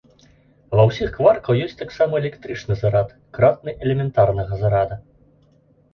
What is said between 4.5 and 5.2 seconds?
зарада.